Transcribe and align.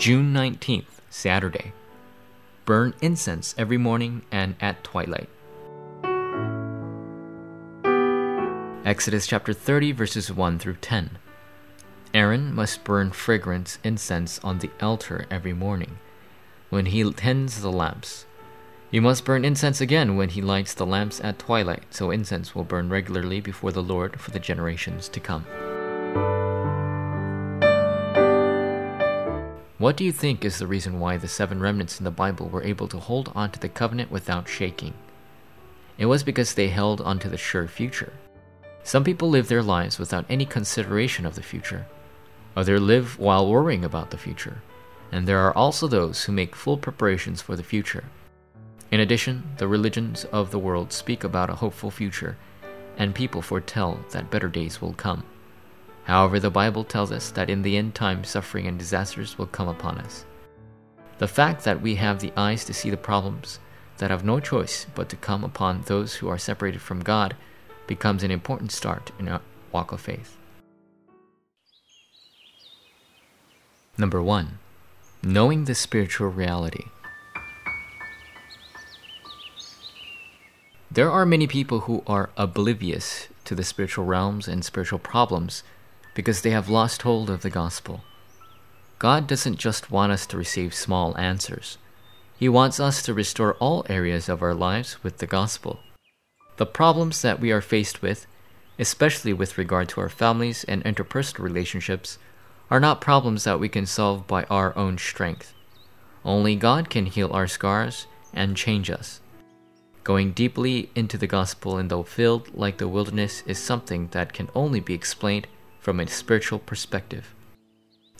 June 0.00 0.32
19th, 0.32 1.02
Saturday. 1.10 1.74
Burn 2.64 2.94
incense 3.02 3.54
every 3.58 3.76
morning 3.76 4.22
and 4.32 4.54
at 4.58 4.82
twilight. 4.82 5.28
Exodus 8.82 9.26
chapter 9.26 9.52
30, 9.52 9.92
verses 9.92 10.32
1 10.32 10.58
through 10.58 10.76
10. 10.80 11.18
Aaron 12.14 12.54
must 12.54 12.82
burn 12.82 13.10
fragrant 13.10 13.76
incense 13.84 14.38
on 14.42 14.60
the 14.60 14.70
altar 14.80 15.26
every 15.30 15.52
morning 15.52 15.98
when 16.70 16.86
he 16.86 17.12
tends 17.12 17.60
the 17.60 17.70
lamps. 17.70 18.24
He 18.90 19.00
must 19.00 19.26
burn 19.26 19.44
incense 19.44 19.82
again 19.82 20.16
when 20.16 20.30
he 20.30 20.40
lights 20.40 20.72
the 20.72 20.86
lamps 20.86 21.20
at 21.20 21.38
twilight, 21.38 21.84
so 21.90 22.10
incense 22.10 22.54
will 22.54 22.64
burn 22.64 22.88
regularly 22.88 23.42
before 23.42 23.70
the 23.70 23.82
Lord 23.82 24.18
for 24.18 24.30
the 24.30 24.40
generations 24.40 25.10
to 25.10 25.20
come. 25.20 25.44
What 29.80 29.96
do 29.96 30.04
you 30.04 30.12
think 30.12 30.44
is 30.44 30.58
the 30.58 30.66
reason 30.66 31.00
why 31.00 31.16
the 31.16 31.26
seven 31.26 31.58
remnants 31.58 31.98
in 31.98 32.04
the 32.04 32.10
Bible 32.10 32.50
were 32.50 32.62
able 32.62 32.86
to 32.88 32.98
hold 32.98 33.32
on 33.34 33.50
to 33.52 33.58
the 33.58 33.70
covenant 33.70 34.10
without 34.10 34.46
shaking? 34.46 34.92
It 35.96 36.04
was 36.04 36.22
because 36.22 36.52
they 36.52 36.68
held 36.68 37.00
on 37.00 37.18
to 37.20 37.30
the 37.30 37.38
sure 37.38 37.66
future. 37.66 38.12
Some 38.82 39.04
people 39.04 39.30
live 39.30 39.48
their 39.48 39.62
lives 39.62 39.98
without 39.98 40.26
any 40.28 40.44
consideration 40.44 41.24
of 41.24 41.34
the 41.34 41.42
future. 41.42 41.86
Others 42.56 42.82
live 42.82 43.18
while 43.18 43.48
worrying 43.48 43.82
about 43.82 44.10
the 44.10 44.18
future. 44.18 44.60
And 45.12 45.26
there 45.26 45.38
are 45.38 45.56
also 45.56 45.88
those 45.88 46.24
who 46.24 46.32
make 46.32 46.54
full 46.54 46.76
preparations 46.76 47.40
for 47.40 47.56
the 47.56 47.62
future. 47.62 48.04
In 48.90 49.00
addition, 49.00 49.44
the 49.56 49.66
religions 49.66 50.26
of 50.26 50.50
the 50.50 50.58
world 50.58 50.92
speak 50.92 51.24
about 51.24 51.48
a 51.48 51.54
hopeful 51.54 51.90
future, 51.90 52.36
and 52.98 53.14
people 53.14 53.40
foretell 53.40 53.98
that 54.10 54.30
better 54.30 54.48
days 54.48 54.82
will 54.82 54.92
come. 54.92 55.24
However, 56.10 56.40
the 56.40 56.50
Bible 56.50 56.82
tells 56.82 57.12
us 57.12 57.30
that 57.30 57.48
in 57.48 57.62
the 57.62 57.76
end 57.76 57.94
time, 57.94 58.24
suffering 58.24 58.66
and 58.66 58.76
disasters 58.76 59.38
will 59.38 59.46
come 59.46 59.68
upon 59.68 59.98
us. 59.98 60.24
The 61.18 61.28
fact 61.28 61.62
that 61.62 61.80
we 61.80 61.94
have 61.94 62.18
the 62.18 62.32
eyes 62.36 62.64
to 62.64 62.74
see 62.74 62.90
the 62.90 62.96
problems 62.96 63.60
that 63.98 64.10
have 64.10 64.24
no 64.24 64.40
choice 64.40 64.86
but 64.96 65.08
to 65.10 65.14
come 65.14 65.44
upon 65.44 65.82
those 65.82 66.14
who 66.14 66.28
are 66.28 66.36
separated 66.36 66.80
from 66.80 67.04
God 67.04 67.36
becomes 67.86 68.24
an 68.24 68.32
important 68.32 68.72
start 68.72 69.12
in 69.20 69.28
our 69.28 69.40
walk 69.70 69.92
of 69.92 70.00
faith. 70.00 70.36
Number 73.96 74.20
1. 74.20 74.58
Knowing 75.22 75.66
the 75.66 75.76
spiritual 75.76 76.26
reality. 76.26 76.86
There 80.90 81.12
are 81.12 81.24
many 81.24 81.46
people 81.46 81.80
who 81.82 82.02
are 82.08 82.30
oblivious 82.36 83.28
to 83.44 83.54
the 83.54 83.62
spiritual 83.62 84.06
realms 84.06 84.48
and 84.48 84.64
spiritual 84.64 84.98
problems 84.98 85.62
because 86.14 86.42
they 86.42 86.50
have 86.50 86.68
lost 86.68 87.02
hold 87.02 87.30
of 87.30 87.42
the 87.42 87.50
gospel. 87.50 88.02
God 88.98 89.26
doesn't 89.26 89.58
just 89.58 89.90
want 89.90 90.12
us 90.12 90.26
to 90.26 90.36
receive 90.36 90.74
small 90.74 91.16
answers, 91.16 91.78
He 92.38 92.48
wants 92.48 92.78
us 92.80 93.02
to 93.02 93.14
restore 93.14 93.54
all 93.54 93.86
areas 93.88 94.28
of 94.28 94.42
our 94.42 94.54
lives 94.54 95.02
with 95.02 95.18
the 95.18 95.26
gospel. 95.26 95.80
The 96.56 96.66
problems 96.66 97.22
that 97.22 97.40
we 97.40 97.52
are 97.52 97.62
faced 97.62 98.02
with, 98.02 98.26
especially 98.78 99.32
with 99.32 99.56
regard 99.56 99.88
to 99.90 100.00
our 100.00 100.10
families 100.10 100.64
and 100.64 100.84
interpersonal 100.84 101.38
relationships, 101.38 102.18
are 102.70 102.80
not 102.80 103.00
problems 103.00 103.44
that 103.44 103.58
we 103.58 103.68
can 103.68 103.86
solve 103.86 104.26
by 104.26 104.44
our 104.44 104.76
own 104.76 104.98
strength. 104.98 105.54
Only 106.24 106.54
God 106.54 106.90
can 106.90 107.06
heal 107.06 107.32
our 107.32 107.46
scars 107.46 108.06
and 108.32 108.56
change 108.56 108.90
us. 108.90 109.20
Going 110.04 110.32
deeply 110.32 110.90
into 110.94 111.18
the 111.18 111.26
gospel 111.26 111.78
in 111.78 111.88
the 111.88 112.02
field 112.04 112.54
like 112.54 112.78
the 112.78 112.88
wilderness 112.88 113.42
is 113.46 113.58
something 113.58 114.08
that 114.08 114.32
can 114.32 114.48
only 114.54 114.80
be 114.80 114.94
explained 114.94 115.46
from 115.80 115.98
a 115.98 116.06
spiritual 116.06 116.58
perspective. 116.58 117.34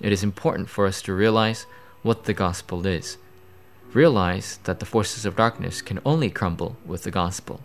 It 0.00 0.12
is 0.12 0.22
important 0.22 0.68
for 0.68 0.86
us 0.86 1.02
to 1.02 1.14
realize 1.14 1.66
what 2.02 2.24
the 2.24 2.34
gospel 2.34 2.86
is. 2.86 3.16
Realize 3.92 4.58
that 4.64 4.78
the 4.78 4.86
forces 4.86 5.24
of 5.24 5.36
darkness 5.36 5.80
can 5.80 6.00
only 6.04 6.30
crumble 6.30 6.76
with 6.84 7.02
the 7.02 7.10
gospel 7.10 7.60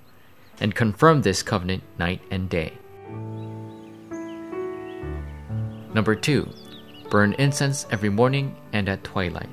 and 0.59 0.74
confirm 0.74 1.22
this 1.22 1.44
covenant 1.44 1.84
night 2.00 2.22
and 2.31 2.50
day. 2.50 2.74
Number 5.94 6.16
two, 6.16 6.50
burn 7.09 7.34
incense 7.34 7.85
every 7.91 8.09
morning 8.09 8.56
and 8.72 8.88
at 8.88 9.03
twilight. 9.03 9.50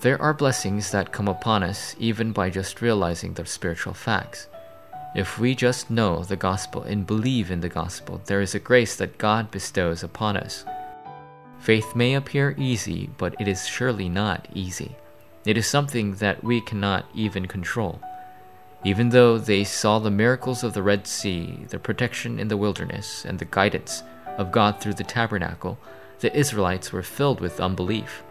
There 0.00 0.20
are 0.20 0.34
blessings 0.34 0.90
that 0.90 1.12
come 1.12 1.28
upon 1.28 1.62
us 1.62 1.94
even 1.98 2.32
by 2.32 2.50
just 2.50 2.80
realizing 2.80 3.34
the 3.34 3.44
spiritual 3.44 3.94
facts. 3.94 4.48
If 5.14 5.38
we 5.38 5.54
just 5.54 5.90
know 5.90 6.24
the 6.24 6.36
gospel 6.36 6.82
and 6.84 7.06
believe 7.06 7.50
in 7.50 7.60
the 7.60 7.68
gospel, 7.68 8.22
there 8.24 8.40
is 8.40 8.54
a 8.54 8.58
grace 8.58 8.96
that 8.96 9.18
God 9.18 9.50
bestows 9.50 10.02
upon 10.02 10.38
us. 10.38 10.64
Faith 11.58 11.94
may 11.94 12.14
appear 12.14 12.54
easy, 12.56 13.10
but 13.18 13.38
it 13.38 13.46
is 13.46 13.68
surely 13.68 14.08
not 14.08 14.48
easy. 14.54 14.96
It 15.44 15.58
is 15.58 15.66
something 15.66 16.14
that 16.14 16.42
we 16.42 16.62
cannot 16.62 17.04
even 17.14 17.46
control. 17.46 18.00
Even 18.84 19.10
though 19.10 19.36
they 19.36 19.64
saw 19.64 19.98
the 19.98 20.10
miracles 20.10 20.64
of 20.64 20.72
the 20.72 20.82
Red 20.82 21.06
Sea, 21.06 21.66
the 21.68 21.78
protection 21.78 22.40
in 22.40 22.48
the 22.48 22.56
wilderness, 22.56 23.26
and 23.26 23.38
the 23.38 23.44
guidance 23.44 24.02
of 24.38 24.50
God 24.50 24.80
through 24.80 24.94
the 24.94 25.04
tabernacle, 25.04 25.78
the 26.20 26.34
Israelites 26.34 26.90
were 26.90 27.02
filled 27.02 27.40
with 27.40 27.60
unbelief. 27.60 28.22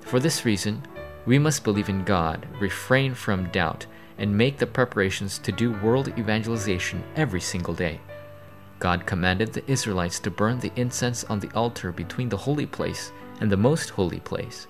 For 0.00 0.20
this 0.20 0.44
reason, 0.44 0.86
we 1.26 1.40
must 1.40 1.64
believe 1.64 1.88
in 1.88 2.04
God, 2.04 2.46
refrain 2.60 3.14
from 3.14 3.50
doubt, 3.50 3.86
and 4.18 4.36
make 4.36 4.58
the 4.58 4.66
preparations 4.66 5.38
to 5.38 5.52
do 5.52 5.72
world 5.80 6.08
evangelization 6.18 7.02
every 7.16 7.40
single 7.40 7.74
day. 7.74 8.00
God 8.78 9.06
commanded 9.06 9.52
the 9.52 9.68
Israelites 9.70 10.20
to 10.20 10.30
burn 10.30 10.60
the 10.60 10.72
incense 10.76 11.24
on 11.24 11.40
the 11.40 11.50
altar 11.54 11.90
between 11.92 12.28
the 12.28 12.36
holy 12.36 12.66
place 12.66 13.12
and 13.40 13.50
the 13.50 13.56
most 13.56 13.90
holy 13.90 14.20
place. 14.20 14.66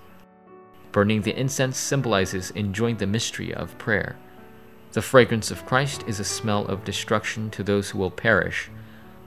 Burning 0.91 1.21
the 1.21 1.39
incense 1.39 1.77
symbolizes 1.77 2.51
enjoying 2.51 2.97
the 2.97 3.05
mystery 3.05 3.53
of 3.53 3.77
prayer. 3.77 4.15
The 4.93 5.03
fragrance 5.03 5.51
of 5.51 5.65
Christ 5.67 6.03
is 6.07 6.19
a 6.19 6.23
smell 6.23 6.65
of 6.65 6.83
destruction 6.83 7.51
to 7.51 7.63
those 7.63 7.91
who 7.91 7.99
will 7.99 8.09
perish, 8.09 8.71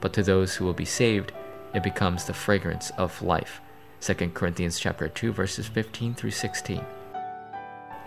but 0.01 0.11
to 0.13 0.23
those 0.23 0.55
who 0.55 0.65
will 0.65 0.73
be 0.73 0.83
saved, 0.85 1.31
it 1.73 1.83
becomes 1.83 2.25
the 2.25 2.33
fragrance 2.33 2.91
of 2.97 3.21
life. 3.21 3.61
2 4.01 4.13
Corinthians 4.33 4.77
chapter 4.77 5.07
2 5.07 5.31
verses 5.31 5.67
15 5.67 6.15
through 6.15 6.31
16. 6.31 6.83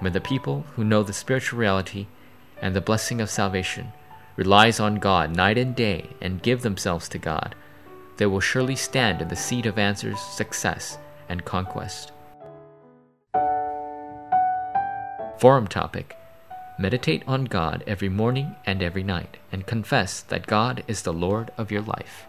When 0.01 0.13
the 0.13 0.21
people 0.21 0.65
who 0.75 0.85
know 0.85 1.03
the 1.03 1.13
spiritual 1.13 1.59
reality 1.59 2.07
and 2.61 2.75
the 2.75 2.81
blessing 2.81 3.21
of 3.21 3.31
salvation 3.31 3.93
relies 4.37 4.79
on 4.79 4.97
God 4.97 5.35
night 5.35 5.59
and 5.59 5.75
day 5.75 6.11
and 6.21 6.43
give 6.43 6.63
themselves 6.63 7.09
to 7.11 7.19
God, 7.19 7.55
they 8.17 8.27
will 8.27 8.41
surely 8.41 8.77
stand 8.77 9.23
in 9.23 9.29
the 9.29 9.37
seat 9.37 9.67
of 9.67 9.79
answers, 9.79 10.21
success, 10.21 10.99
and 11.29 11.45
conquest. 11.45 12.13
Forum 15.39 15.67
topic 15.67 16.17
Meditate 16.79 17.23
on 17.27 17.45
God 17.45 17.83
every 17.87 18.11
morning 18.11 18.55
and 18.67 18.83
every 18.83 19.03
night, 19.03 19.39
and 19.51 19.67
confess 19.67 20.21
that 20.21 20.47
God 20.47 20.85
is 20.87 21.03
the 21.03 21.13
Lord 21.13 21.51
of 21.57 21.71
your 21.71 21.81
life. 21.81 22.27